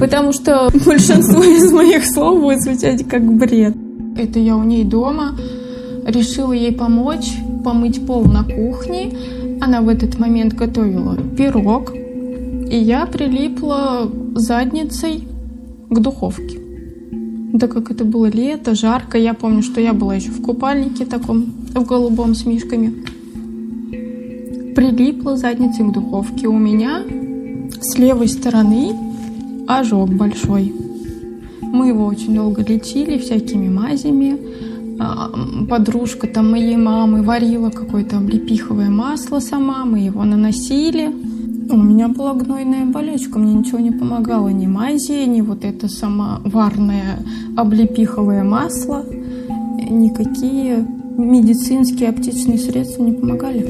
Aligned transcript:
Потому 0.00 0.32
что 0.32 0.70
большинство 0.86 1.42
из 1.42 1.72
моих 1.72 2.04
слов 2.04 2.40
будет 2.40 2.62
звучать 2.62 3.08
как 3.08 3.24
бред. 3.24 3.74
Это 4.16 4.38
я 4.38 4.56
у 4.56 4.62
ней 4.62 4.84
дома. 4.84 5.36
Решила 6.04 6.52
ей 6.52 6.72
помочь, 6.72 7.36
помыть 7.64 8.06
пол 8.06 8.24
на 8.24 8.44
кухне. 8.44 9.12
Она 9.60 9.80
в 9.80 9.88
этот 9.88 10.18
момент 10.18 10.54
готовила 10.54 11.16
пирог. 11.36 11.92
И 11.94 12.76
я 12.76 13.06
прилипла 13.06 14.10
задницей 14.34 15.26
к 15.90 15.98
духовке. 15.98 16.67
Да 17.52 17.66
как 17.66 17.90
это 17.90 18.04
было 18.04 18.26
лето, 18.26 18.74
жарко. 18.74 19.16
Я 19.16 19.32
помню, 19.32 19.62
что 19.62 19.80
я 19.80 19.94
была 19.94 20.14
еще 20.16 20.30
в 20.30 20.42
купальнике 20.42 21.06
таком, 21.06 21.46
в 21.74 21.84
голубом 21.86 22.34
с 22.34 22.44
мишками. 22.44 23.04
Прилипла 24.74 25.36
задницей 25.36 25.88
к 25.88 25.92
духовке. 25.92 26.46
У 26.46 26.58
меня 26.58 27.02
с 27.80 27.96
левой 27.96 28.28
стороны 28.28 28.94
ожог 29.66 30.10
большой. 30.10 30.74
Мы 31.62 31.88
его 31.88 32.04
очень 32.04 32.34
долго 32.34 32.62
лечили 32.62 33.16
всякими 33.16 33.68
мазями. 33.68 34.38
А, 35.00 35.30
подружка 35.68 36.26
там 36.26 36.50
моей 36.50 36.76
мамы 36.76 37.22
варила 37.22 37.70
какое-то 37.70 38.18
облепиховое 38.18 38.90
масло 38.90 39.38
сама, 39.40 39.84
мы 39.84 40.00
его 40.00 40.24
наносили. 40.24 41.12
У 41.70 41.76
меня 41.76 42.08
была 42.08 42.32
гнойная 42.32 42.86
болячка, 42.86 43.38
мне 43.38 43.52
ничего 43.52 43.78
не 43.78 43.90
помогало, 43.90 44.48
ни 44.48 44.66
мази, 44.66 45.26
ни 45.26 45.42
вот 45.42 45.66
это 45.66 45.86
самоварное 45.86 47.18
облепиховое 47.58 48.42
масло, 48.42 49.04
никакие 49.90 50.86
медицинские 51.18 52.08
аптечные 52.08 52.56
средства 52.56 53.02
не 53.02 53.12
помогали. 53.12 53.66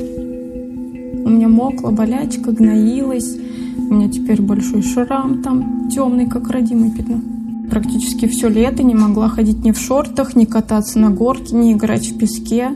У 1.24 1.28
меня 1.28 1.48
мокла 1.48 1.90
болячка, 1.90 2.52
гноилась, 2.52 3.36
у 3.77 3.94
меня 3.94 4.08
теперь 4.08 4.42
большой 4.42 4.83
шрам 4.83 5.42
там, 5.42 5.88
темный, 5.88 6.27
как 6.27 6.50
родимое 6.50 6.92
пятно. 6.92 7.20
Практически 7.68 8.28
все 8.28 8.48
лето 8.48 8.84
не 8.84 8.94
могла 8.94 9.28
ходить 9.28 9.64
ни 9.64 9.72
в 9.72 9.78
шортах, 9.78 10.36
ни 10.36 10.44
кататься 10.44 11.00
на 11.00 11.10
горке, 11.10 11.56
ни 11.56 11.72
играть 11.72 12.06
в 12.06 12.16
песке. 12.16 12.70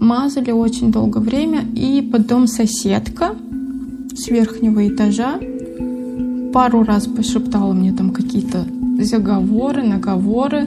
Мазали 0.00 0.52
очень 0.52 0.90
долгое 0.90 1.20
время, 1.20 1.64
и 1.74 2.00
потом 2.00 2.46
соседка 2.46 3.36
с 4.18 4.28
верхнего 4.28 4.86
этажа 4.86 5.38
пару 6.52 6.82
раз 6.82 7.06
пошептала 7.06 7.72
мне 7.72 7.92
там 7.92 8.10
какие-то 8.10 8.66
заговоры, 9.00 9.84
наговоры 9.84 10.66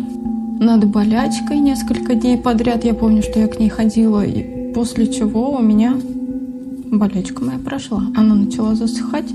над 0.59 0.85
болячкой 0.85 1.59
несколько 1.59 2.15
дней 2.15 2.37
подряд. 2.37 2.85
Я 2.85 2.93
помню, 2.93 3.21
что 3.21 3.39
я 3.39 3.47
к 3.47 3.59
ней 3.59 3.67
ходила, 3.67 4.23
и 4.23 4.71
после 4.73 5.11
чего 5.11 5.51
у 5.51 5.61
меня 5.61 5.97
болячка 6.91 7.43
моя 7.43 7.59
прошла. 7.59 8.03
Она 8.15 8.35
начала 8.35 8.75
засыхать, 8.75 9.29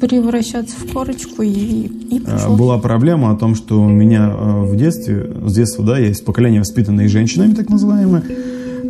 превращаться 0.00 0.76
в 0.76 0.92
корочку 0.92 1.42
и, 1.42 1.48
и. 1.48 2.22
Э, 2.26 2.54
была 2.54 2.78
проблема 2.78 3.32
о 3.32 3.36
том, 3.36 3.56
что 3.56 3.80
у 3.80 3.88
меня 3.88 4.30
э, 4.30 4.62
в 4.64 4.76
детстве, 4.76 5.32
с 5.44 5.54
детства, 5.54 5.84
да, 5.84 5.98
есть 5.98 6.24
поколение 6.24 6.60
воспитанные 6.60 7.08
женщинами, 7.08 7.54
так 7.54 7.70
называемые. 7.70 8.22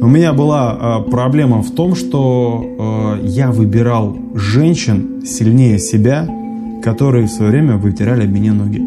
У 0.00 0.08
меня 0.08 0.33
была 0.33 1.02
э, 1.06 1.11
проблема 1.11 1.62
в 1.62 1.70
том, 1.70 1.94
что 1.94 3.19
я 3.22 3.50
выбирал 3.50 4.16
женщин 4.34 5.22
сильнее 5.25 5.78
себя, 5.78 6.28
которые 6.83 7.27
в 7.27 7.30
свое 7.30 7.50
время 7.50 7.77
вытирали 7.77 8.27
меня 8.27 8.52
ноги. 8.52 8.83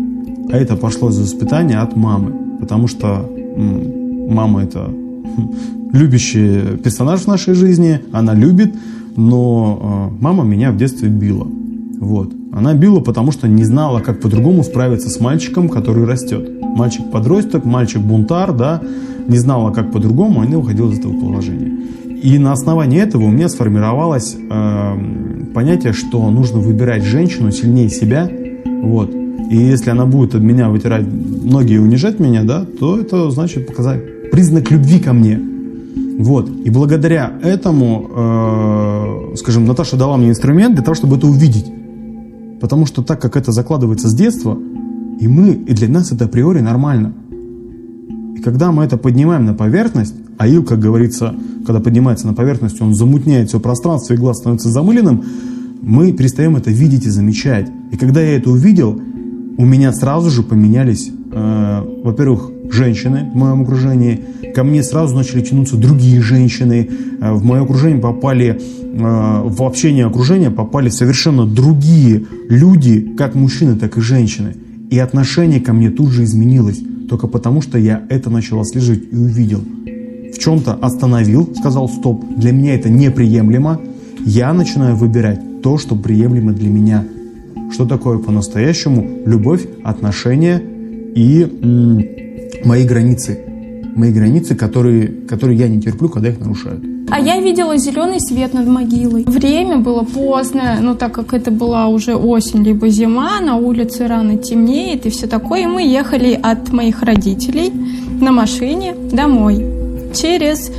А 0.52 0.57
это 0.57 0.75
пошло 0.75 1.11
за 1.11 1.23
воспитание 1.23 1.80
от 1.80 1.95
мамы, 1.95 2.33
потому 2.59 2.87
что 2.87 3.30
мама 3.57 4.63
это 4.63 4.89
любящий 5.93 6.77
персонаж 6.77 7.21
в 7.21 7.27
нашей 7.27 7.53
жизни, 7.53 7.99
она 8.11 8.33
любит, 8.33 8.73
но 9.15 10.11
мама 10.19 10.43
меня 10.43 10.71
в 10.71 10.77
детстве 10.77 11.09
била. 11.09 11.48
Вот. 11.99 12.33
Она 12.54 12.73
била, 12.73 13.02
потому 13.02 13.32
что 13.32 13.48
не 13.48 13.64
знала, 13.65 13.99
как 13.99 14.21
по-другому 14.21 14.64
справиться 14.64 15.10
с 15.10 15.20
мальчиком, 15.20 15.67
который 15.67 16.05
растет. 16.05 16.49
Мальчик-подросток, 16.61 17.65
мальчик-бунтар, 17.65 18.54
да, 18.54 18.82
не 19.27 19.37
знала, 19.37 19.71
как 19.71 19.92
по-другому, 19.92 20.42
она 20.42 20.58
выходила 20.58 20.92
из 20.92 20.99
этого 20.99 21.14
положения. 21.20 21.71
И 22.23 22.37
на 22.37 22.54
основании 22.54 23.02
этого 23.02 23.23
у 23.23 23.30
меня 23.30 23.49
сформировалось 23.49 24.36
э, 24.36 24.93
понятие, 25.54 25.93
что 25.93 26.30
нужно 26.32 26.60
выбирать 26.60 27.04
женщину 27.04 27.52
сильнее 27.52 27.89
себя, 27.89 28.30
вот. 28.66 29.14
И 29.49 29.58
если 29.58 29.89
она 29.89 30.05
будет 30.05 30.36
от 30.36 30.42
меня 30.42 30.70
вытирать 30.70 31.05
ноги 31.05 31.73
и 31.73 31.77
унижать 31.77 32.20
меня, 32.20 32.43
да, 32.43 32.66
то 32.80 32.99
это 32.99 33.30
значит 33.31 33.67
показать 33.67 34.31
признак 34.31 34.71
любви 34.71 34.99
ко 34.99 35.11
мне. 35.11 35.39
Вот. 36.20 36.49
И 36.49 36.70
благодаря 36.70 37.33
этому, 37.42 39.31
э, 39.33 39.36
скажем, 39.37 39.66
Наташа 39.66 39.98
дала 39.98 40.17
мне 40.17 40.30
инструмент 40.30 40.76
для 40.76 40.83
того, 40.83 40.95
чтобы 40.95 41.17
это 41.17 41.27
увидеть. 41.27 41.79
Потому 42.59 42.86
что 42.86 43.03
так 43.03 43.21
как 43.21 43.37
это 43.37 43.52
закладывается 43.52 44.09
с 44.09 44.14
детства, 44.14 44.58
и 45.20 45.27
мы, 45.27 45.52
и 45.52 45.73
для 45.73 45.89
нас 45.89 46.11
это 46.11 46.25
априори 46.25 46.59
нормально. 46.59 47.14
И 48.36 48.42
когда 48.42 48.71
мы 48.71 48.83
это 48.83 48.97
поднимаем 48.97 49.45
на 49.45 49.53
поверхность, 49.53 50.15
а 50.37 50.47
ил, 50.47 50.64
как 50.64 50.80
говорится, 50.80 51.36
когда 51.65 51.81
поднимается 51.81 52.25
на 52.27 52.33
поверхность, 52.33 52.81
он 52.81 52.93
замутняет 52.93 53.49
все 53.49 53.59
пространство, 53.59 54.14
и 54.14 54.17
глаз 54.17 54.37
становится 54.37 54.69
замыленным, 54.69 55.23
мы 55.81 56.14
перестаем 56.14 56.55
это 56.55 56.71
видеть 56.71 57.05
и 57.05 57.09
замечать. 57.09 57.69
И 57.92 57.98
когда 57.98 58.21
я 58.21 58.37
это 58.37 58.49
увидел, 58.49 58.99
у 59.58 59.65
меня 59.65 59.92
сразу 59.92 60.30
же 60.30 60.43
поменялись, 60.43 61.11
э, 61.31 61.83
во-первых, 62.03 62.52
женщины 62.71 63.30
в 63.33 63.36
моем 63.36 63.64
окружении, 63.64 64.21
ко 64.55 64.64
мне 64.64 64.83
сразу 64.83 65.15
начали 65.15 65.42
тянуться 65.42 65.75
другие 65.75 66.21
женщины, 66.21 66.89
э, 67.19 67.33
в 67.33 67.43
мое 67.43 67.64
окружение 67.64 67.99
попали, 67.99 68.61
в 68.92 69.64
общение 69.64 70.05
окружения 70.05 70.50
попали 70.50 70.89
совершенно 70.89 71.45
другие 71.45 72.26
люди, 72.50 73.14
как 73.17 73.36
мужчины, 73.36 73.76
так 73.76 73.98
и 73.98 74.02
женщины. 74.02 74.55
И 74.89 74.98
отношение 74.98 75.60
ко 75.61 75.73
мне 75.73 75.92
тут 75.92 76.10
же 76.10 76.23
изменилось, 76.23 76.82
только 77.08 77.28
потому 77.28 77.61
что 77.61 77.78
я 77.78 78.04
это 78.10 78.30
начал 78.30 78.60
отслеживать 78.60 79.04
и 79.11 79.16
увидел. 79.16 79.61
В 80.33 80.39
чем-то 80.39 80.73
остановил, 80.73 81.54
сказал 81.58 81.88
стоп, 81.89 82.23
для 82.36 82.52
меня 82.52 82.76
это 82.76 82.89
неприемлемо, 82.89 83.80
я 84.26 84.54
начинаю 84.54 84.95
выбирать 84.95 85.61
то, 85.61 85.78
что 85.78 85.95
приемлемо 85.95 86.54
для 86.54 86.70
меня. 86.70 87.05
Что 87.72 87.86
такое 87.86 88.17
по-настоящему 88.17 89.22
любовь, 89.26 89.67
отношения 89.83 90.61
и 91.16 91.44
м- 91.61 92.04
мои 92.66 92.86
границы. 92.86 93.39
Мои 93.95 94.11
границы, 94.11 94.55
которые, 94.55 95.08
которые 95.08 95.58
я 95.60 95.67
не 95.67 95.82
терплю, 95.82 96.10
когда 96.10 96.30
их 96.30 96.39
нарушают. 96.39 96.83
А 97.11 97.20
я 97.20 97.42
видела 97.42 97.77
зеленый 97.77 98.20
свет 98.20 98.53
над 98.53 98.67
могилой. 98.67 99.23
Время 99.23 99.77
было 99.77 100.03
поздно, 100.03 100.77
ну 100.81 100.95
так 100.95 101.14
как 101.14 101.33
это 101.33 101.52
была 101.52 101.87
уже 101.87 102.15
осень 102.15 102.64
либо 102.64 102.89
зима, 102.89 103.39
на 103.39 103.55
улице 103.55 104.08
рано 104.08 104.37
темнеет 104.37 105.05
и 105.05 105.09
все 105.09 105.27
такое. 105.27 105.64
И 105.64 105.65
мы 105.65 105.81
ехали 105.81 106.39
от 106.42 106.71
моих 106.71 107.02
родителей 107.02 107.71
на 108.21 108.31
машине 108.31 108.95
домой 109.11 109.65
через 110.14 110.71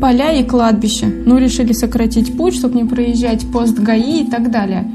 поля 0.00 0.32
и 0.32 0.44
кладбище. 0.44 1.06
Ну, 1.06 1.38
решили 1.38 1.72
сократить 1.72 2.36
путь, 2.36 2.54
чтобы 2.54 2.76
не 2.76 2.84
проезжать 2.84 3.50
пост 3.50 3.78
ГАИ 3.78 4.22
и 4.22 4.30
так 4.30 4.50
далее. 4.50 4.90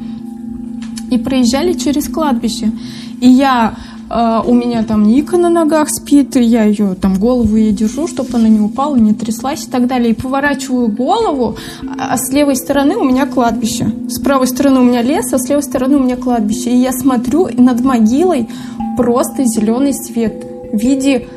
И 1.11 1.17
проезжали 1.17 1.73
через 1.73 2.07
кладбище. 2.07 2.71
И 3.19 3.27
я 3.27 3.75
Uh, 4.09 4.43
у 4.43 4.55
меня 4.55 4.81
там 4.83 5.03
Ника 5.03 5.37
на 5.37 5.49
ногах 5.49 5.89
спит, 5.89 6.35
и 6.35 6.41
я 6.41 6.63
ее 6.63 6.95
там 6.95 7.19
голову 7.19 7.55
ей 7.55 7.71
держу, 7.71 8.07
чтобы 8.07 8.29
она 8.33 8.49
не 8.49 8.59
упала, 8.59 8.95
не 8.95 9.13
тряслась 9.13 9.67
и 9.67 9.69
так 9.69 9.85
далее. 9.85 10.11
И 10.11 10.13
поворачиваю 10.13 10.87
голову, 10.87 11.57
а 11.99 12.17
с 12.17 12.31
левой 12.31 12.55
стороны 12.55 12.97
у 12.97 13.03
меня 13.03 13.27
кладбище. 13.27 13.93
С 14.07 14.19
правой 14.19 14.47
стороны 14.47 14.79
у 14.79 14.83
меня 14.83 15.03
лес, 15.03 15.31
а 15.31 15.37
с 15.37 15.47
левой 15.47 15.61
стороны 15.61 15.97
у 15.97 16.03
меня 16.03 16.15
кладбище. 16.15 16.71
И 16.71 16.77
я 16.77 16.91
смотрю, 16.91 17.45
и 17.45 17.61
над 17.61 17.81
могилой 17.81 18.49
просто 18.97 19.43
зеленый 19.45 19.93
свет 19.93 20.43
в 20.73 20.77
виде 20.77 21.27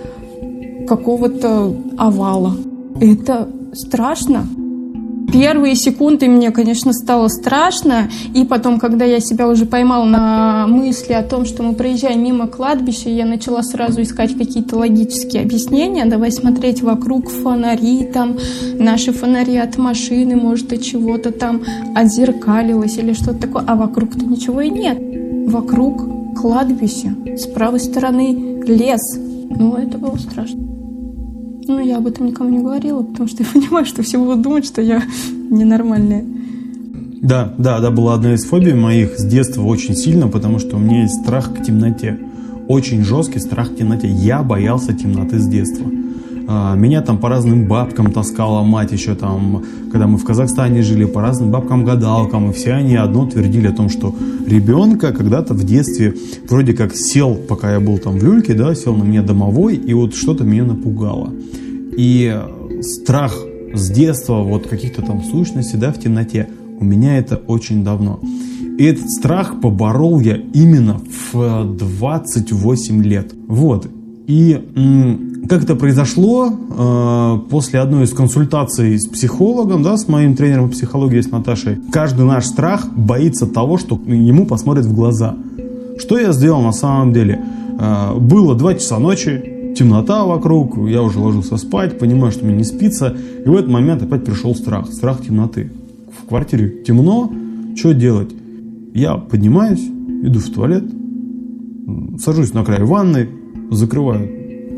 какого-то 0.89 1.77
овала. 1.99 2.57
Это 3.01 3.51
страшно. 3.75 4.47
Первые 5.33 5.77
секунды 5.77 6.29
мне, 6.29 6.51
конечно, 6.51 6.93
стало 6.93 7.29
страшно, 7.29 8.11
и 8.35 8.45
потом, 8.45 8.79
когда 8.79 9.07
я 9.07 9.19
себя 9.19 9.49
уже 9.49 9.65
поймала 9.65 10.05
на 10.05 10.67
мысли 10.67 11.15
о 11.15 11.23
том, 11.23 11.47
что 11.47 11.63
мы 11.63 11.73
проезжаем 11.73 12.23
мимо 12.23 12.47
кладбища, 12.47 13.09
я 13.09 13.25
начала 13.25 13.63
сразу 13.63 14.03
искать 14.03 14.37
какие-то 14.37 14.77
логические 14.77 15.43
объяснения, 15.43 16.05
давай 16.05 16.33
смотреть 16.33 16.83
вокруг 16.83 17.31
фонари, 17.31 18.05
там 18.13 18.37
наши 18.75 19.13
фонари 19.13 19.57
от 19.57 19.79
машины, 19.79 20.37
может, 20.37 20.73
от 20.73 20.83
чего-то 20.83 21.33
там 21.33 21.63
отзеркалилось 21.95 22.99
или 22.99 23.15
что-то 23.15 23.39
такое, 23.41 23.65
а 23.67 23.75
вокруг-то 23.75 24.27
ничего 24.27 24.61
и 24.61 24.69
нет. 24.69 24.99
Вокруг 25.51 26.37
кладбище, 26.39 27.15
с 27.37 27.47
правой 27.47 27.81
стороны 27.81 28.63
лес. 28.67 29.19
Ну, 29.49 29.77
это 29.77 29.97
было 29.97 30.17
страшно. 30.17 30.82
Ну, 31.69 31.79
я 31.81 31.99
об 31.99 32.07
этом 32.07 32.27
никому 32.27 32.51
не 32.51 32.59
говорила, 32.59 33.03
потому 33.03 33.29
что 33.29 33.43
я 33.43 33.49
понимаю, 33.53 33.87
что 33.87 34.03
все 34.03 34.19
будут 34.19 34.43
думать, 34.43 34.65
что 34.65 34.83
я 34.83 35.03
ненормальная. 35.51 36.25
Да, 37.23 37.55
да, 37.57 37.81
да, 37.81 37.91
была 37.91 38.15
одна 38.15 38.35
из 38.35 38.45
фобий 38.45 38.75
моих 38.75 39.17
с 39.17 39.25
детства 39.25 39.63
очень 39.63 39.95
сильно, 39.95 40.27
потому 40.27 40.59
что 40.59 40.77
у 40.77 40.81
меня 40.81 41.03
есть 41.03 41.23
страх 41.23 41.55
к 41.55 41.63
темноте. 41.63 42.19
очень 42.69 43.05
жесткий 43.05 43.39
страх 43.39 43.71
в 43.71 43.77
темноте. 43.77 44.09
Я 44.09 44.43
боялся 44.43 44.93
темноты 44.93 45.39
с 45.39 45.47
детства. 45.47 45.87
А, 46.55 46.75
меня 46.75 47.01
там 47.01 47.17
по 47.17 47.31
разным 47.31 47.67
бабкам 47.67 48.13
таскала 48.13 48.63
мать 48.63 48.93
еще 48.93 49.15
там, 49.15 49.65
когда 49.91 50.07
мы 50.07 50.19
в 50.19 50.25
Казахстане 50.25 50.83
жили, 50.83 51.07
по 51.07 51.23
разным 51.23 51.51
бабкам-гадалкам, 51.51 52.51
и 52.51 52.53
все 52.53 52.75
они 52.75 52.95
одно 52.95 53.27
твердили 53.27 53.69
о 53.69 53.73
том, 53.73 53.89
что 53.89 54.15
ребенка 54.47 55.13
когда-то 55.13 55.55
в 55.55 55.65
детстве 55.65 56.15
вроде 56.51 56.75
как 56.75 56.95
сел, 56.95 57.37
пока 57.37 57.73
я 57.73 57.81
был 57.81 57.97
там 57.97 58.19
в 58.19 58.23
люльке, 58.23 58.53
да, 58.53 58.75
сел 58.75 58.95
на 58.95 59.03
меня 59.03 59.23
домовой, 59.23 59.77
и 59.77 59.95
вот 59.95 60.15
что-то 60.15 60.45
меня 60.45 60.65
напугало. 60.65 61.33
И 61.97 62.39
страх 62.83 63.35
с 63.73 63.91
детства 63.91 64.43
вот 64.43 64.67
каких-то 64.67 65.01
там 65.01 65.25
сущностей, 65.25 65.79
да, 65.79 65.91
в 65.91 65.99
темноте, 65.99 66.49
у 66.79 66.85
меня 66.85 67.17
это 67.17 67.37
очень 67.37 67.83
давно. 67.83 68.21
И 68.79 68.85
этот 68.85 69.09
страх 69.11 69.59
поборол 69.63 70.21
я 70.21 70.37
именно 70.37 71.01
в 71.33 71.65
28 71.79 73.03
лет. 73.03 73.33
Вот. 73.49 73.87
И 74.33 74.59
как 75.47 75.65
это 75.65 75.77
произошло 75.77 76.49
э, 76.49 77.39
после 77.51 77.81
одной 77.81 78.05
из 78.05 78.15
консультаций 78.15 78.99
с 78.99 79.07
психологом, 79.07 79.83
да, 79.83 79.99
с 79.99 80.09
моим 80.09 80.37
тренером 80.37 80.69
по 80.69 80.73
психологии, 80.73 81.21
с 81.21 81.31
Наташей. 81.31 81.77
Каждый 81.93 82.25
наш 82.25 82.47
страх 82.47 82.89
боится 82.97 83.47
того, 83.47 83.77
что 83.77 84.01
ему 84.07 84.47
посмотрят 84.47 84.87
в 84.87 84.95
глаза. 84.95 85.37
Что 85.99 86.19
я 86.19 86.33
сделал 86.33 86.63
на 86.63 86.73
самом 86.73 87.13
деле? 87.13 87.45
Э, 87.79 88.19
было 88.19 88.55
2 88.55 88.75
часа 88.77 88.99
ночи, 88.99 89.75
темнота 89.77 90.25
вокруг, 90.25 90.79
я 90.89 91.03
уже 91.03 91.19
ложился 91.19 91.59
спать, 91.59 91.99
понимаю, 91.99 92.33
что 92.33 92.47
мне 92.47 92.57
не 92.57 92.65
спится. 92.65 93.15
И 93.45 93.47
в 93.47 93.55
этот 93.55 93.69
момент 93.69 94.03
опять 94.03 94.25
пришел 94.25 94.55
страх, 94.55 94.91
страх 94.91 95.21
темноты. 95.21 95.71
В 96.23 96.27
квартире 96.27 96.71
темно, 96.87 97.31
что 97.77 97.93
делать? 97.93 98.31
Я 98.95 99.17
поднимаюсь, 99.17 99.87
иду 100.23 100.39
в 100.39 100.49
туалет, 100.49 100.85
сажусь 102.19 102.55
на 102.55 102.65
край 102.65 102.83
ванны, 102.83 103.29
закрываю 103.75 104.29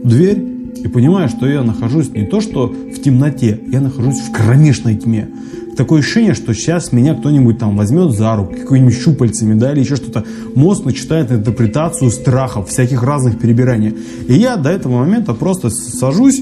дверь 0.04 0.42
и 0.82 0.88
понимаю, 0.88 1.28
что 1.28 1.46
я 1.46 1.62
нахожусь 1.62 2.10
не 2.10 2.26
то 2.26 2.40
что 2.40 2.66
в 2.66 3.00
темноте, 3.00 3.58
я 3.70 3.80
нахожусь 3.80 4.20
в 4.20 4.32
кромешной 4.32 4.96
тьме. 4.96 5.28
Такое 5.76 6.00
ощущение, 6.00 6.34
что 6.34 6.54
сейчас 6.54 6.92
меня 6.92 7.14
кто-нибудь 7.14 7.58
там 7.58 7.76
возьмет 7.76 8.12
за 8.12 8.36
руку, 8.36 8.52
какими-нибудь 8.52 8.94
щупальцами, 8.94 9.58
да, 9.58 9.72
или 9.72 9.80
еще 9.80 9.96
что-то. 9.96 10.24
Мозг 10.54 10.84
начинает 10.84 11.32
интерпретацию 11.32 12.10
страхов, 12.10 12.68
всяких 12.68 13.02
разных 13.02 13.40
перебираний. 13.40 13.94
И 14.28 14.34
я 14.34 14.56
до 14.56 14.70
этого 14.70 14.98
момента 14.98 15.34
просто 15.34 15.70
сажусь, 15.70 16.40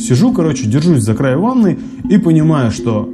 сижу, 0.00 0.32
короче, 0.32 0.66
держусь 0.66 1.02
за 1.02 1.14
край 1.14 1.36
ванны 1.36 1.78
и 2.10 2.18
понимаю, 2.18 2.72
что 2.72 3.08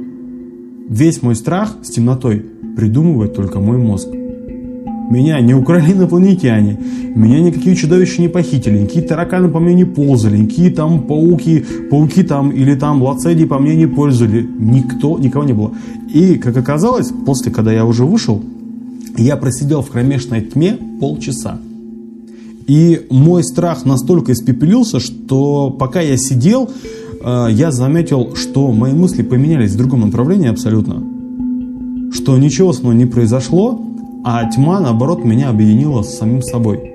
весь 0.89 1.21
мой 1.21 1.35
страх 1.35 1.75
с 1.83 1.89
темнотой 1.89 2.45
придумывает 2.75 3.35
только 3.35 3.59
мой 3.59 3.77
мозг. 3.77 4.07
Меня 5.09 5.41
не 5.41 5.55
украли 5.55 5.93
инопланетяне, 5.93 6.77
меня 7.15 7.39
никакие 7.39 7.75
чудовища 7.75 8.21
не 8.21 8.27
похитили, 8.27 8.77
никакие 8.77 9.03
тараканы 9.03 9.49
по 9.49 9.59
мне 9.59 9.73
не 9.73 9.83
ползали, 9.83 10.37
никакие 10.37 10.69
там 10.69 11.01
пауки, 11.01 11.65
пауки 11.89 12.21
там 12.21 12.51
или 12.51 12.75
там 12.75 13.01
лацеди 13.01 13.45
по 13.45 13.57
мне 13.57 13.75
не 13.75 13.87
пользовали. 13.87 14.47
Никто, 14.59 15.17
никого 15.17 15.45
не 15.45 15.53
было. 15.53 15.71
И, 16.13 16.35
как 16.35 16.55
оказалось, 16.55 17.11
после, 17.25 17.51
когда 17.51 17.73
я 17.73 17.85
уже 17.85 18.05
вышел, 18.05 18.43
я 19.17 19.35
просидел 19.35 19.81
в 19.81 19.89
кромешной 19.89 20.41
тьме 20.41 20.77
полчаса. 20.99 21.59
И 22.67 23.07
мой 23.09 23.43
страх 23.43 23.85
настолько 23.85 24.31
испепелился, 24.31 24.99
что 24.99 25.71
пока 25.71 26.01
я 26.01 26.17
сидел, 26.17 26.69
э, 27.23 27.47
я 27.49 27.71
заметил, 27.71 28.35
что 28.35 28.71
мои 28.71 28.93
мысли 28.93 29.23
поменялись 29.23 29.71
в 29.71 29.77
другом 29.77 30.01
направлении 30.01 30.49
абсолютно. 30.49 31.03
Что 32.13 32.37
ничего 32.37 32.73
со 32.73 32.83
мной 32.83 32.95
не 32.95 33.07
произошло, 33.07 33.88
а 34.23 34.49
тьма, 34.49 34.79
наоборот, 34.79 35.23
меня 35.23 35.49
объединила 35.49 36.01
с 36.01 36.17
самим 36.17 36.41
собой. 36.41 36.93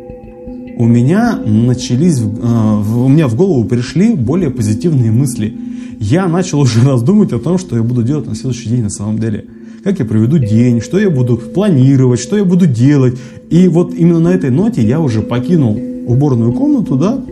У 0.77 0.87
меня 0.87 1.39
начались, 1.45 2.21
э, 2.21 2.25
у 2.25 3.09
меня 3.09 3.29
в 3.29 3.37
голову 3.37 3.65
пришли 3.65 4.15
более 4.15 4.51
позитивные 4.51 5.13
мысли. 5.13 5.57
Я 6.01 6.27
начал 6.27 6.61
уже 6.61 6.81
раздумывать 6.85 7.33
о 7.33 7.39
том, 7.39 7.59
что 7.59 7.77
я 7.77 7.83
буду 7.83 8.03
делать 8.03 8.27
на 8.27 8.35
следующий 8.35 8.69
день 8.69 8.83
на 8.83 8.91
самом 8.91 9.19
деле. 9.19 9.47
Как 9.85 9.99
я 9.99 10.05
проведу 10.05 10.39
день, 10.39 10.81
что 10.81 10.99
я 10.99 11.11
буду 11.11 11.37
планировать, 11.37 12.19
что 12.19 12.37
я 12.37 12.45
буду 12.45 12.67
делать. 12.67 13.19
И 13.51 13.69
вот 13.69 13.95
именно 13.95 14.21
на 14.21 14.29
этой 14.29 14.51
ноте 14.51 14.83
я 14.83 15.01
уже 15.01 15.21
покинул 15.21 15.79
уборную 16.07 16.53
комнату, 16.53 16.97
да, 16.97 17.23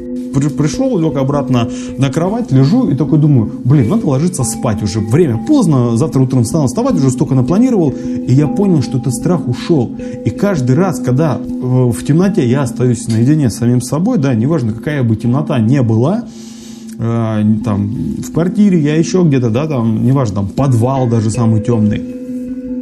пришел, 0.57 0.99
лег 0.99 1.17
обратно 1.17 1.69
на 1.99 2.11
кровать, 2.11 2.53
лежу 2.53 2.89
и 2.89 2.95
такой 2.95 3.19
думаю, 3.19 3.51
блин, 3.65 3.89
надо 3.89 4.07
ложиться 4.07 4.45
спать 4.45 4.83
уже, 4.83 5.01
время 5.01 5.45
поздно, 5.47 5.97
завтра 5.97 6.21
утром 6.21 6.45
встану 6.45 6.67
вставать, 6.67 6.95
уже 6.95 7.11
столько 7.11 7.35
напланировал, 7.35 7.91
и 7.91 8.33
я 8.33 8.47
понял, 8.47 8.83
что 8.83 8.99
этот 8.99 9.15
страх 9.15 9.49
ушел. 9.49 9.91
И 10.25 10.31
каждый 10.31 10.77
раз, 10.77 11.01
когда 11.01 11.37
э, 11.37 11.41
в 11.41 12.05
темноте 12.05 12.47
я 12.49 12.63
остаюсь 12.63 13.09
наедине 13.09 13.51
с 13.51 13.57
самим 13.57 13.81
собой, 13.81 14.19
да, 14.19 14.35
неважно, 14.35 14.73
какая 14.73 15.03
бы 15.03 15.17
темнота 15.17 15.59
не 15.59 15.83
была, 15.83 16.25
э, 16.99 17.43
там, 17.65 17.91
в 18.19 18.33
квартире, 18.33 18.81
я 18.81 18.97
еще 18.97 19.23
где-то, 19.23 19.51
да, 19.51 19.67
там, 19.67 20.05
неважно, 20.05 20.37
там, 20.37 20.49
подвал 20.49 21.09
даже 21.09 21.31
самый 21.31 21.61
темный, 21.61 22.01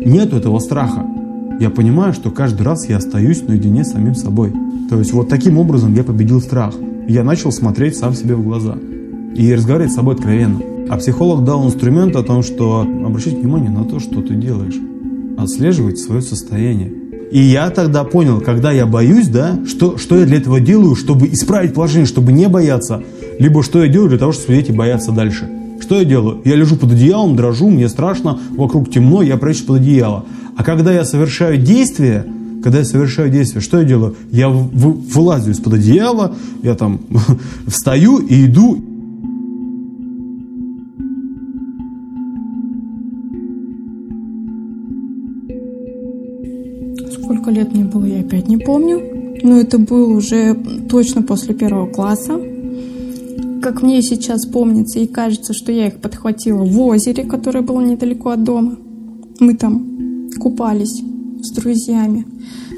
нету 0.05 0.37
этого 0.37 0.59
страха. 0.59 1.20
Я 1.61 1.71
понимаю, 1.71 2.13
что 2.13 2.31
каждый 2.31 2.63
раз 2.63 2.89
я 2.89 2.97
остаюсь 2.97 3.43
наедине 3.43 3.85
с 3.85 3.93
самим 3.93 4.15
собой. 4.15 4.53
То 4.89 4.99
есть 4.99 5.13
вот 5.13 5.29
таким 5.29 5.59
образом 5.59 5.95
я 5.95 6.03
победил 6.03 6.41
страх 6.41 6.75
я 7.11 7.25
начал 7.25 7.51
смотреть 7.51 7.97
сам 7.97 8.15
себе 8.15 8.37
в 8.37 8.45
глаза 8.45 8.77
и 9.35 9.53
разговаривать 9.53 9.93
с 9.93 9.97
собой 9.97 10.15
откровенно. 10.15 10.61
А 10.89 10.97
психолог 10.97 11.45
дал 11.45 11.67
инструмент 11.67 12.15
о 12.15 12.23
том, 12.23 12.43
что 12.43 12.83
обращать 12.83 13.35
внимание 13.35 13.71
на 13.71 13.85
то, 13.85 13.99
что 13.99 14.23
ты 14.23 14.35
делаешь, 14.35 14.77
отслеживать 15.37 15.99
свое 15.99 16.23
состояние. 16.23 16.93
И 17.33 17.41
я 17.41 17.71
тогда 17.71 18.05
понял, 18.05 18.41
когда 18.41 18.71
я 18.73 18.87
боюсь, 18.87 19.29
да, 19.29 19.59
что, 19.67 19.99
что 19.99 20.19
я 20.19 20.27
для 20.27 20.39
этого 20.39 20.61
делаю, 20.61 20.95
чтобы 20.95 21.27
исправить 21.29 21.75
положение, 21.75 22.07
чтобы 22.07 22.33
не 22.33 22.49
бояться, 22.49 23.03
либо 23.39 23.63
что 23.63 23.83
я 23.83 23.89
делаю 23.91 24.11
для 24.11 24.19
того, 24.19 24.33
чтобы 24.33 24.55
дети 24.55 24.73
боятся 24.73 25.13
дальше. 25.13 25.49
Что 25.81 25.97
я 25.97 26.05
делаю? 26.05 26.41
Я 26.45 26.57
лежу 26.57 26.77
под 26.77 26.93
одеялом, 26.93 27.37
дрожу, 27.37 27.71
мне 27.71 27.89
страшно, 27.89 28.39
вокруг 28.57 28.91
темно, 28.91 29.23
я 29.23 29.37
прячусь 29.37 29.63
под 29.63 29.81
одеяло. 29.81 30.25
А 30.61 30.63
когда 30.63 30.93
я 30.93 31.07
совершаю 31.07 31.57
действие, 31.57 32.23
когда 32.63 32.81
я 32.81 32.85
совершаю 32.85 33.31
действие, 33.31 33.63
что 33.63 33.79
я 33.79 33.85
делаю? 33.85 34.15
Я 34.31 34.51
вылазю 34.51 35.53
из-под 35.53 35.73
одеяла, 35.73 36.37
я 36.63 36.75
там 36.75 37.01
встаю 37.67 38.19
и 38.19 38.45
иду. 38.45 38.77
Сколько 47.11 47.51
лет 47.51 47.73
мне 47.73 47.85
было, 47.85 48.05
я 48.05 48.21
опять 48.21 48.47
не 48.47 48.59
помню. 48.59 49.01
Но 49.43 49.59
это 49.59 49.79
было 49.79 50.15
уже 50.15 50.55
точно 50.91 51.23
после 51.23 51.55
первого 51.55 51.87
класса. 51.87 52.39
Как 53.63 53.81
мне 53.81 54.03
сейчас 54.03 54.45
помнится 54.45 54.99
и 55.01 55.07
кажется, 55.07 55.55
что 55.55 55.73
я 55.73 55.87
их 55.87 56.03
подхватила 56.03 56.65
в 56.65 56.79
озере, 56.83 57.25
которое 57.25 57.63
было 57.63 57.81
недалеко 57.81 58.29
от 58.29 58.45
дома. 58.45 58.77
Мы 59.39 59.55
там 59.55 59.90
купались 60.41 61.03
с 61.43 61.51
друзьями. 61.53 62.27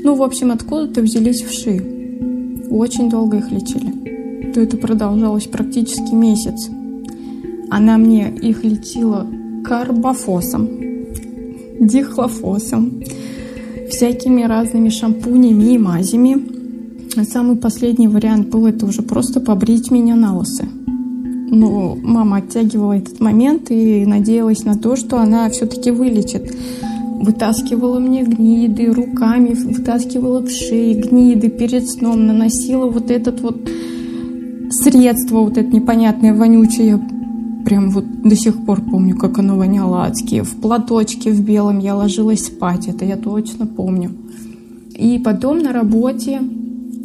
Ну, 0.04 0.16
в 0.16 0.22
общем, 0.22 0.50
откуда-то 0.50 1.00
взялись 1.00 1.42
вши. 1.42 1.80
Очень 2.70 3.08
долго 3.08 3.38
их 3.38 3.50
лечили. 3.50 4.52
То 4.52 4.60
это 4.60 4.76
продолжалось 4.76 5.46
практически 5.46 6.12
месяц. 6.12 6.68
Она 7.70 7.96
мне 7.96 8.30
их 8.30 8.64
лечила 8.64 9.26
карбофосом, 9.64 10.68
дихлофосом, 11.80 13.02
всякими 13.88 14.42
разными 14.42 14.88
шампунями 14.90 15.74
и 15.74 15.78
мазями. 15.78 16.36
Самый 17.24 17.56
последний 17.56 18.08
вариант 18.08 18.48
был 18.48 18.66
это 18.66 18.86
уже 18.86 19.02
просто 19.02 19.40
побрить 19.40 19.90
меня 19.90 20.16
на 20.16 20.36
лосы. 20.36 20.66
Но 21.54 21.96
мама 22.02 22.38
оттягивала 22.38 22.94
этот 22.94 23.20
момент 23.20 23.70
и 23.70 24.06
надеялась 24.06 24.64
на 24.64 24.76
то, 24.76 24.96
что 24.96 25.18
она 25.18 25.48
все-таки 25.50 25.90
вылечит 25.90 26.50
вытаскивала 27.22 28.00
мне 28.00 28.24
гниды 28.24 28.92
руками, 28.92 29.54
вытаскивала 29.54 30.42
в 30.42 30.50
шеи 30.50 30.94
гниды 30.94 31.48
перед 31.48 31.88
сном, 31.88 32.26
наносила 32.26 32.86
вот 32.86 33.10
этот 33.10 33.40
вот 33.40 33.70
средство, 34.70 35.40
вот 35.40 35.56
это 35.56 35.74
непонятное 35.74 36.34
вонючее. 36.34 36.86
Я 36.88 37.00
прям 37.64 37.90
вот 37.90 38.04
до 38.22 38.34
сих 38.34 38.64
пор 38.64 38.80
помню, 38.80 39.16
как 39.16 39.38
оно 39.38 39.56
воняло 39.56 40.04
адски. 40.04 40.42
В 40.42 40.56
платочке 40.56 41.30
в 41.30 41.40
белом 41.40 41.78
я 41.78 41.94
ложилась 41.94 42.46
спать, 42.46 42.88
это 42.88 43.04
я 43.04 43.16
точно 43.16 43.66
помню. 43.66 44.10
И 44.98 45.20
потом 45.24 45.60
на 45.60 45.72
работе 45.72 46.40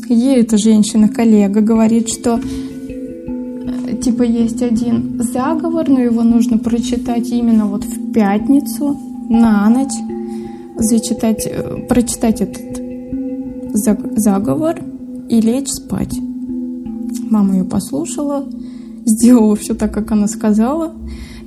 ей 0.09 0.37
эта 0.37 0.57
женщина-коллега 0.57 1.61
говорит, 1.61 2.09
что 2.09 2.39
э, 2.87 3.97
типа 4.01 4.23
есть 4.23 4.63
один 4.63 5.21
заговор, 5.21 5.87
но 5.87 5.99
его 5.99 6.23
нужно 6.23 6.57
прочитать 6.57 7.29
именно 7.29 7.67
вот 7.67 7.83
в 7.83 8.11
пятницу 8.13 8.99
на 9.29 9.69
ночь 9.69 9.93
зачитать, 10.77 11.47
э, 11.49 11.85
прочитать 11.87 12.41
этот 12.41 12.81
заговор 13.73 14.79
и 15.29 15.41
лечь 15.41 15.69
спать. 15.69 16.17
Мама 17.29 17.57
ее 17.57 17.63
послушала, 17.63 18.45
сделала 19.05 19.55
все 19.55 19.73
так, 19.73 19.93
как 19.93 20.11
она 20.11 20.27
сказала. 20.27 20.93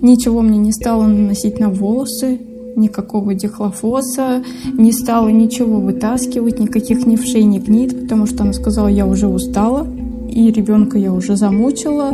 Ничего 0.01 0.41
мне 0.41 0.59
не 0.59 0.73
стала 0.73 1.07
наносить 1.07 1.59
на 1.59 1.71
волосы, 1.71 2.41
никакого 2.77 3.35
дихлофоса, 3.35 4.43
не 4.73 4.93
стала 4.93 5.29
ничего 5.29 5.81
вытаскивать, 5.81 6.59
никаких 6.59 7.07
ни 7.07 7.17
вшей, 7.17 7.45
ни 7.45 7.59
гнит, 7.59 8.03
потому 8.03 8.27
что 8.27 8.45
она 8.45 8.53
сказала, 8.53 8.89
я 8.89 9.07
уже 9.07 9.29
устала, 9.29 9.87
и 10.29 10.51
ребенка 10.51 10.99
я 10.99 11.13
уже 11.13 11.37
замучила. 11.37 12.13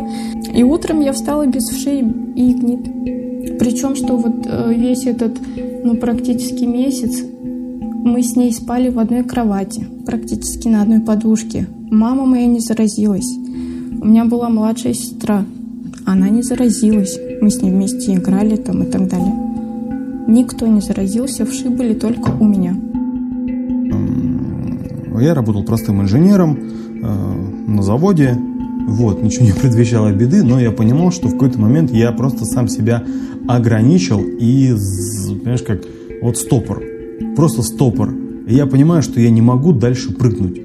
И 0.53 0.63
утром 0.63 1.01
я 1.01 1.13
встала 1.13 1.45
без 1.45 1.69
вшей 1.69 1.99
и 1.99 2.53
гнит. 2.53 3.26
Причем, 3.59 3.95
что 3.95 4.17
вот 4.17 4.45
э, 4.45 4.73
весь 4.73 5.05
этот, 5.05 5.33
ну, 5.83 5.95
практически 5.97 6.63
месяц 6.65 7.23
мы 8.03 8.23
с 8.23 8.35
ней 8.35 8.51
спали 8.53 8.89
в 8.89 8.99
одной 8.99 9.23
кровати, 9.23 9.85
практически 10.05 10.67
на 10.67 10.81
одной 10.81 11.01
подушке. 11.01 11.67
Мама 11.91 12.25
моя 12.25 12.45
не 12.45 12.59
заразилась. 12.59 13.37
У 14.01 14.05
меня 14.05 14.25
была 14.25 14.49
младшая 14.49 14.93
сестра. 14.93 15.45
Она 16.05 16.29
не 16.29 16.41
заразилась. 16.41 17.19
Мы 17.41 17.49
с 17.49 17.61
ней 17.61 17.71
вместе 17.71 18.13
играли 18.13 18.55
там 18.55 18.83
и 18.83 18.85
так 18.85 19.07
далее. 19.09 19.33
Никто 20.27 20.67
не 20.67 20.81
заразился, 20.81 21.45
вши 21.45 21.69
были 21.69 21.93
только 21.93 22.31
у 22.39 22.45
меня. 22.45 22.75
Я 25.19 25.33
работал 25.33 25.63
простым 25.63 26.01
инженером 26.01 26.57
э, 26.57 27.71
на 27.71 27.81
заводе. 27.81 28.37
Вот, 28.85 29.21
ничего 29.21 29.45
не 29.45 29.51
предвещало 29.51 30.11
беды, 30.11 30.43
но 30.43 30.59
я 30.59 30.71
понимал, 30.71 31.11
что 31.11 31.27
в 31.27 31.33
какой-то 31.33 31.59
момент 31.59 31.91
я 31.91 32.11
просто 32.11 32.45
сам 32.45 32.67
себя 32.67 33.03
ограничил 33.47 34.21
и, 34.21 34.75
понимаешь, 35.39 35.63
как 35.63 35.81
вот 36.21 36.37
стопор. 36.37 36.83
Просто 37.35 37.63
стопор. 37.63 38.13
И 38.47 38.55
я 38.55 38.65
понимаю, 38.65 39.01
что 39.01 39.19
я 39.19 39.29
не 39.29 39.41
могу 39.41 39.73
дальше 39.73 40.13
прыгнуть. 40.13 40.61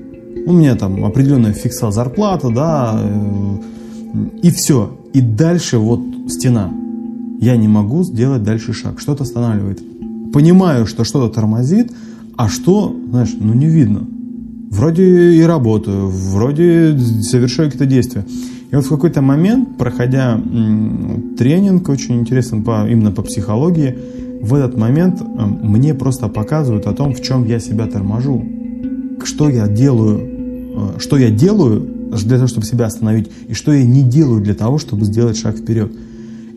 У 0.47 0.53
меня 0.53 0.75
там 0.77 1.05
определенная 1.05 1.53
фикса 1.53 1.91
зарплата, 1.91 2.49
да, 2.51 3.01
э, 3.01 3.59
и 4.43 4.51
все. 4.51 4.97
И 5.13 5.21
дальше 5.21 5.79
вот 5.79 6.01
стена. 6.29 6.71
Я 7.41 7.57
не 7.57 7.69
могу 7.69 8.03
сделать 8.05 8.43
дальше 8.43 8.73
шаг. 8.73 9.01
Что-то 9.01 9.25
останавливает. 9.25 9.83
Понимаю, 10.33 10.87
что 10.87 11.05
что-то 11.05 11.33
тормозит, 11.35 11.93
а 12.37 12.49
что, 12.49 12.97
знаешь, 13.11 13.35
ну 13.39 13.53
не 13.53 13.67
видно. 13.67 14.07
Вроде 14.73 15.35
и 15.35 15.43
работаю, 15.43 16.09
вроде 16.09 16.99
совершаю 17.21 17.71
какие-то 17.71 17.85
действия. 17.85 18.25
И 18.71 18.75
вот 18.75 18.87
в 18.87 18.89
какой-то 18.89 19.21
момент, 19.21 19.77
проходя 19.77 20.41
тренинг 21.37 21.91
очень 21.91 22.21
интересный 22.21 22.63
по, 22.63 22.89
именно 22.89 23.13
по 23.13 23.21
психологии, 23.21 23.99
в 24.41 24.55
этот 24.55 24.79
момент 24.79 25.21
э, 25.21 25.25
мне 25.25 25.93
просто 25.93 26.29
показывают 26.29 26.87
о 26.87 26.95
том, 26.95 27.13
в 27.13 27.21
чем 27.21 27.45
я 27.47 27.61
себя 27.61 27.87
торможу. 27.87 28.43
Что 29.23 29.51
я 29.51 29.69
делаю, 29.69 30.21
э, 30.97 31.01
что 31.01 31.19
я 31.19 31.29
делаю 31.29 31.87
для 32.11 32.37
того, 32.37 32.47
чтобы 32.47 32.65
себя 32.65 32.87
остановить, 32.87 33.31
и 33.49 33.53
что 33.53 33.75
я 33.75 33.85
не 33.85 34.03
делаю 34.03 34.41
для 34.41 34.55
того, 34.55 34.79
чтобы 34.79 35.05
сделать 35.05 35.37
шаг 35.37 35.59
вперед. 35.59 35.93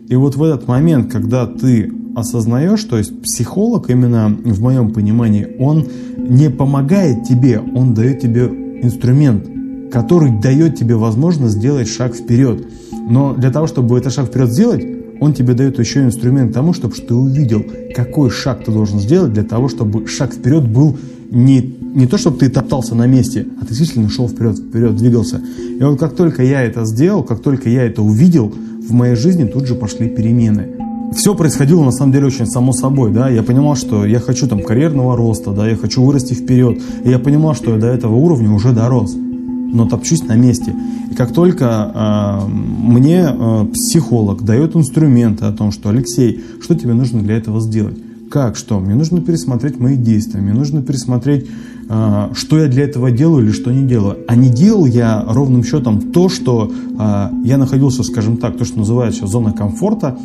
И 0.08 0.16
вот 0.16 0.36
в 0.36 0.42
этот 0.42 0.66
момент, 0.68 1.12
когда 1.12 1.46
ты 1.46 1.92
осознаешь, 2.16 2.82
то 2.84 2.96
есть 2.96 3.20
психолог 3.20 3.90
именно 3.90 4.34
в 4.42 4.62
моем 4.62 4.90
понимании, 4.90 5.54
он 5.58 5.86
не 6.16 6.48
помогает 6.48 7.24
тебе, 7.24 7.60
он 7.60 7.92
дает 7.92 8.20
тебе 8.20 8.46
инструмент, 8.82 9.46
который 9.92 10.30
дает 10.40 10.76
тебе 10.76 10.96
возможность 10.96 11.56
сделать 11.56 11.88
шаг 11.88 12.14
вперед. 12.14 12.66
Но 13.10 13.34
для 13.34 13.50
того, 13.50 13.66
чтобы 13.66 13.98
этот 13.98 14.14
шаг 14.14 14.28
вперед 14.28 14.50
сделать, 14.50 14.82
он 15.20 15.34
тебе 15.34 15.52
дает 15.52 15.78
еще 15.78 16.04
инструмент 16.04 16.54
тому, 16.54 16.72
чтобы 16.72 16.94
ты 16.94 17.14
увидел, 17.14 17.62
какой 17.94 18.30
шаг 18.30 18.64
ты 18.64 18.72
должен 18.72 18.98
сделать 18.98 19.34
для 19.34 19.44
того, 19.44 19.68
чтобы 19.68 20.06
шаг 20.06 20.32
вперед 20.32 20.66
был 20.66 20.96
не, 21.30 21.76
не 21.94 22.06
то, 22.06 22.16
чтобы 22.16 22.38
ты 22.38 22.48
топтался 22.48 22.94
на 22.94 23.06
месте, 23.06 23.46
а 23.60 23.66
ты 23.66 23.74
действительно 23.74 24.08
шел 24.08 24.26
вперед, 24.26 24.56
вперед, 24.56 24.96
двигался. 24.96 25.42
И 25.78 25.84
вот 25.84 26.00
как 26.00 26.16
только 26.16 26.42
я 26.42 26.62
это 26.62 26.86
сделал, 26.86 27.22
как 27.22 27.42
только 27.42 27.68
я 27.68 27.84
это 27.84 28.00
увидел, 28.00 28.54
в 28.88 28.92
моей 28.92 29.16
жизни 29.16 29.44
тут 29.44 29.66
же 29.66 29.74
пошли 29.74 30.08
перемены. 30.08 30.75
Все 31.12 31.34
происходило 31.34 31.84
на 31.84 31.92
самом 31.92 32.12
деле 32.12 32.26
очень 32.26 32.46
само 32.46 32.72
собой, 32.72 33.12
да, 33.12 33.28
я 33.28 33.42
понимал, 33.42 33.76
что 33.76 34.04
я 34.04 34.20
хочу 34.20 34.46
там 34.46 34.62
карьерного 34.62 35.16
роста, 35.16 35.52
да, 35.52 35.68
я 35.68 35.76
хочу 35.76 36.02
вырасти 36.02 36.34
вперед, 36.34 36.80
и 37.04 37.10
я 37.10 37.18
понимал, 37.18 37.54
что 37.54 37.72
я 37.72 37.78
до 37.78 37.86
этого 37.86 38.14
уровня 38.14 38.50
уже 38.50 38.72
дорос, 38.72 39.14
но 39.14 39.86
топчусь 39.86 40.22
на 40.24 40.34
месте. 40.36 40.74
И 41.10 41.14
как 41.14 41.32
только 41.32 42.44
э, 42.44 42.48
мне 42.48 43.28
э, 43.28 43.66
психолог 43.72 44.42
дает 44.42 44.76
инструменты 44.76 45.44
о 45.44 45.52
том, 45.52 45.70
что 45.70 45.90
Алексей, 45.90 46.42
что 46.60 46.74
тебе 46.74 46.94
нужно 46.94 47.22
для 47.22 47.36
этого 47.36 47.60
сделать? 47.60 47.96
Как, 48.30 48.56
что? 48.56 48.80
Мне 48.80 48.94
нужно 48.94 49.20
пересмотреть 49.20 49.78
мои 49.78 49.96
действия, 49.96 50.40
мне 50.40 50.52
нужно 50.52 50.82
пересмотреть, 50.82 51.46
э, 51.88 52.28
что 52.34 52.58
я 52.58 52.66
для 52.66 52.84
этого 52.84 53.10
делаю 53.10 53.44
или 53.44 53.52
что 53.52 53.72
не 53.72 53.86
делаю. 53.86 54.18
А 54.26 54.34
не 54.34 54.48
делал 54.48 54.86
я 54.86 55.24
ровным 55.26 55.62
счетом 55.62 56.00
то, 56.12 56.28
что 56.28 56.70
э, 56.98 57.28
я 57.44 57.56
находился, 57.56 58.02
скажем 58.02 58.36
так, 58.36 58.56
то, 58.56 58.64
что 58.64 58.78
называется 58.78 59.26
зона 59.26 59.52
комфорта. 59.52 60.18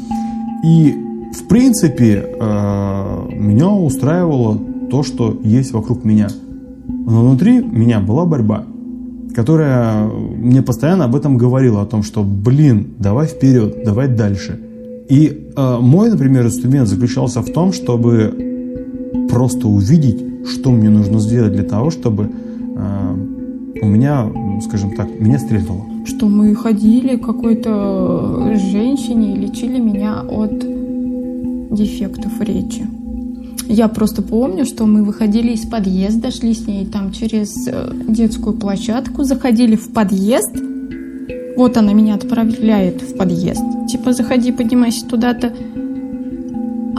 И, 0.63 0.95
в 1.33 1.47
принципе, 1.47 2.25
э, 2.39 3.29
меня 3.33 3.69
устраивало 3.69 4.59
то, 4.89 5.03
что 5.03 5.39
есть 5.43 5.71
вокруг 5.71 6.03
меня. 6.03 6.29
Но 6.87 7.21
внутри 7.21 7.59
меня 7.59 7.99
была 7.99 8.25
борьба, 8.25 8.65
которая 9.35 10.05
мне 10.07 10.61
постоянно 10.61 11.05
об 11.05 11.15
этом 11.15 11.37
говорила, 11.37 11.81
о 11.81 11.85
том, 11.85 12.03
что, 12.03 12.23
блин, 12.23 12.93
давай 12.99 13.27
вперед, 13.27 13.83
давай 13.83 14.07
дальше– 14.07 14.59
и 15.11 15.51
э, 15.57 15.77
мой, 15.81 16.09
например, 16.09 16.45
инструмент 16.45 16.87
заключался 16.87 17.41
в 17.41 17.51
том, 17.51 17.73
чтобы 17.73 19.27
просто 19.29 19.67
увидеть, 19.67 20.23
что 20.47 20.71
мне 20.71 20.89
нужно 20.89 21.19
сделать 21.19 21.51
для 21.51 21.63
того, 21.63 21.89
чтобы 21.89 22.29
э, 22.29 23.15
у 23.81 23.85
меня, 23.87 24.25
скажем 24.61 24.95
так, 24.95 25.07
меня 25.19 25.39
стрельнуло. 25.39 25.85
Что 26.05 26.27
мы 26.27 26.53
ходили 26.55 27.15
к 27.15 27.25
какой-то 27.25 28.57
женщине 28.71 29.35
и 29.35 29.39
лечили 29.39 29.79
меня 29.79 30.21
от 30.21 30.59
дефектов 31.71 32.41
речи. 32.41 32.87
Я 33.67 33.87
просто 33.87 34.21
помню, 34.21 34.65
что 34.65 34.85
мы 34.85 35.03
выходили 35.03 35.53
из 35.53 35.65
подъезда, 35.65 36.31
шли 36.31 36.53
с 36.53 36.67
ней 36.67 36.85
там 36.85 37.11
через 37.13 37.67
э, 37.67 37.91
детскую 38.07 38.57
площадку, 38.57 39.23
заходили 39.23 39.75
в 39.75 39.93
подъезд– 39.93 40.55
вот 41.55 41.77
она 41.77 41.93
меня 41.93 42.15
отправляет 42.15 43.01
в 43.01 43.15
подъезд. 43.15 43.61
Типа, 43.87 44.13
заходи, 44.13 44.51
поднимайся 44.51 45.05
туда-то. 45.05 45.53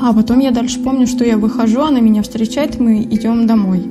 А 0.00 0.12
потом 0.12 0.40
я 0.40 0.50
дальше 0.50 0.80
помню, 0.80 1.06
что 1.06 1.24
я 1.24 1.36
выхожу, 1.36 1.80
она 1.80 2.00
меня 2.00 2.22
встречает, 2.22 2.78
мы 2.78 3.02
идем 3.02 3.46
домой. 3.46 3.82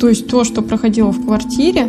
То 0.00 0.08
есть 0.08 0.26
то, 0.28 0.44
что 0.44 0.62
проходило 0.62 1.12
в 1.12 1.24
квартире, 1.24 1.86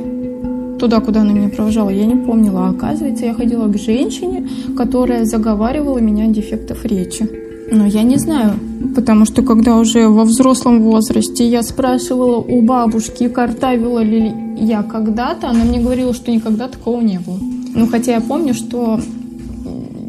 туда, 0.81 0.99
куда 0.99 1.21
она 1.21 1.31
меня 1.31 1.49
провожала, 1.49 1.91
я 1.91 2.05
не 2.05 2.15
помнила. 2.15 2.65
А 2.65 2.69
оказывается, 2.71 3.25
я 3.25 3.33
ходила 3.33 3.67
к 3.67 3.77
женщине, 3.77 4.49
которая 4.75 5.25
заговаривала 5.25 5.99
меня 5.99 6.25
дефектов 6.27 6.83
речи. 6.85 7.29
Но 7.71 7.85
я 7.85 8.01
не 8.01 8.17
знаю, 8.17 8.53
потому 8.95 9.25
что 9.25 9.43
когда 9.43 9.77
уже 9.77 10.09
во 10.09 10.23
взрослом 10.23 10.81
возрасте 10.81 11.47
я 11.47 11.61
спрашивала 11.61 12.37
у 12.37 12.61
бабушки, 12.63 13.29
картавила 13.29 13.99
ли 13.99 14.33
я 14.57 14.81
когда-то, 14.81 15.49
она 15.49 15.63
мне 15.63 15.79
говорила, 15.79 16.13
что 16.13 16.31
никогда 16.31 16.67
такого 16.67 16.99
не 16.99 17.19
было. 17.19 17.37
Ну, 17.75 17.87
хотя 17.87 18.13
я 18.13 18.21
помню, 18.21 18.53
что 18.53 18.99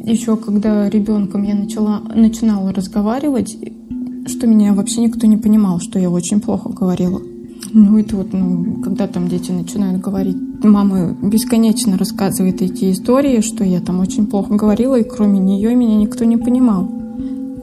еще 0.04 0.36
когда 0.36 0.88
ребенком 0.88 1.42
я 1.44 1.54
начала, 1.54 2.00
начинала 2.14 2.72
разговаривать, 2.72 3.56
что 4.26 4.46
меня 4.46 4.72
вообще 4.72 5.02
никто 5.02 5.26
не 5.26 5.36
понимал, 5.36 5.80
что 5.80 5.98
я 5.98 6.10
очень 6.10 6.40
плохо 6.40 6.70
говорила. 6.70 7.20
Ну, 7.72 7.98
это 7.98 8.16
вот, 8.16 8.32
ну, 8.32 8.82
когда 8.82 9.06
там 9.06 9.28
дети 9.28 9.52
начинают 9.52 10.00
говорить, 10.00 10.36
мама 10.64 11.16
бесконечно 11.22 11.96
рассказывает 11.98 12.62
эти 12.62 12.92
истории, 12.92 13.40
что 13.40 13.64
я 13.64 13.80
там 13.80 14.00
очень 14.00 14.26
плохо 14.26 14.54
говорила, 14.54 14.98
и 14.98 15.04
кроме 15.04 15.38
нее 15.38 15.74
меня 15.74 15.96
никто 15.96 16.24
не 16.24 16.36
понимал. 16.36 16.88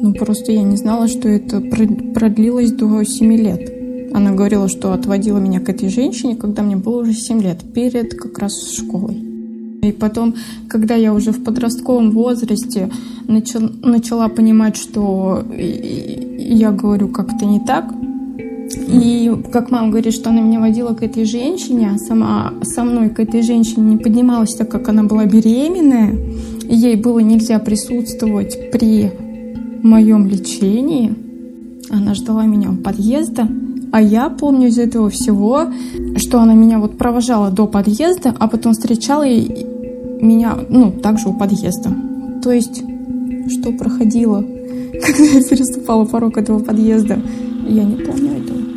Ну, 0.01 0.13
просто 0.13 0.51
я 0.51 0.63
не 0.63 0.77
знала, 0.77 1.07
что 1.07 1.27
это 1.27 1.59
продлилось 1.61 2.71
до 2.71 3.03
7 3.03 3.33
лет. 3.33 3.73
Она 4.13 4.31
говорила, 4.31 4.67
что 4.67 4.93
отводила 4.93 5.37
меня 5.37 5.59
к 5.59 5.69
этой 5.69 5.89
женщине, 5.89 6.35
когда 6.35 6.63
мне 6.63 6.75
было 6.75 7.01
уже 7.01 7.13
7 7.13 7.41
лет, 7.41 7.59
перед 7.73 8.13
как 8.13 8.39
раз 8.39 8.71
школой. 8.71 9.17
И 9.81 9.91
потом, 9.91 10.35
когда 10.67 10.95
я 10.95 11.13
уже 11.13 11.31
в 11.31 11.43
подростковом 11.43 12.11
возрасте 12.11 12.89
начала, 13.27 14.27
понимать, 14.27 14.75
что 14.75 15.43
я 15.57 16.71
говорю 16.71 17.09
как-то 17.09 17.45
не 17.45 17.59
так, 17.59 17.93
и 18.89 19.31
как 19.51 19.69
мама 19.69 19.89
говорит, 19.89 20.13
что 20.13 20.29
она 20.29 20.41
меня 20.41 20.59
водила 20.59 20.93
к 20.93 21.03
этой 21.03 21.25
женщине, 21.25 21.91
а 21.93 21.97
сама 21.97 22.53
со 22.63 22.83
мной 22.83 23.09
к 23.09 23.19
этой 23.19 23.43
женщине 23.43 23.91
не 23.91 23.97
поднималась, 23.97 24.55
так 24.55 24.69
как 24.69 24.89
она 24.89 25.03
была 25.03 25.25
беременная, 25.25 26.15
ей 26.67 26.95
было 26.95 27.19
нельзя 27.19 27.59
присутствовать 27.59 28.71
при 28.71 29.11
моем 29.83 30.27
лечении. 30.27 31.13
Она 31.89 32.13
ждала 32.13 32.45
меня 32.45 32.71
у 32.71 32.75
подъезда, 32.75 33.47
а 33.91 34.01
я 34.01 34.29
помню 34.29 34.67
из 34.67 34.77
этого 34.77 35.09
всего, 35.09 35.67
что 36.17 36.39
она 36.39 36.53
меня 36.53 36.79
вот 36.79 36.97
провожала 36.97 37.49
до 37.49 37.67
подъезда, 37.67 38.35
а 38.37 38.47
потом 38.47 38.73
встречала 38.73 39.23
и 39.23 39.65
меня, 40.21 40.57
ну, 40.69 40.91
также 40.91 41.29
у 41.29 41.33
подъезда. 41.33 41.91
То 42.43 42.51
есть, 42.51 42.83
что 43.49 43.71
проходило, 43.71 44.41
когда 44.91 45.23
я 45.23 45.43
переступала 45.43 46.05
порог 46.05 46.37
этого 46.37 46.59
подъезда, 46.59 47.19
я 47.67 47.83
не 47.83 47.95
помню 47.95 48.31
этого. 48.31 48.68